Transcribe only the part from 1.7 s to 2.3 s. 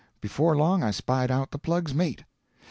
mate.